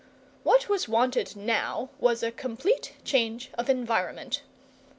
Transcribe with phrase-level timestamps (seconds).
[0.41, 4.41] What was wanted now was a complete change of environment.